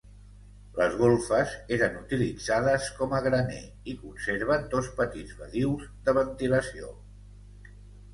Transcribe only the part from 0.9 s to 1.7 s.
golfes